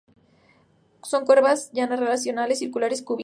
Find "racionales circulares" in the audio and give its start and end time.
1.99-3.03